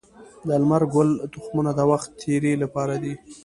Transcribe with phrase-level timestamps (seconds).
[0.47, 3.13] د لمر ګل تخمونه د وخت تیري لپاره دي.